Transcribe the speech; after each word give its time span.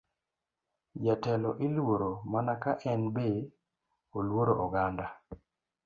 Jatelo 1.03 1.49
iluoro 1.65 2.09
mana 2.31 2.53
ka 2.63 2.71
en 2.91 3.01
be 3.15 3.27
oluoro 4.17 4.53
oganda. 4.65 5.07